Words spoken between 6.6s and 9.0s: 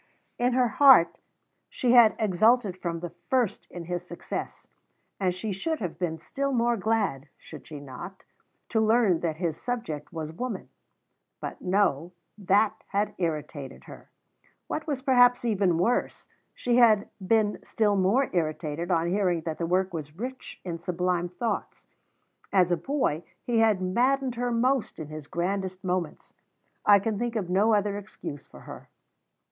glad (should she not?) to